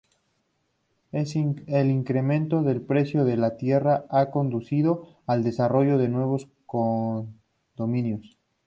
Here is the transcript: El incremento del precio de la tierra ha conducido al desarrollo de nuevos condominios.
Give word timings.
El 1.11 1.91
incremento 1.91 2.63
del 2.63 2.81
precio 2.81 3.23
de 3.23 3.37
la 3.37 3.55
tierra 3.55 4.05
ha 4.09 4.31
conducido 4.31 5.19
al 5.27 5.43
desarrollo 5.43 5.99
de 5.99 6.09
nuevos 6.09 6.47
condominios. 6.65 8.35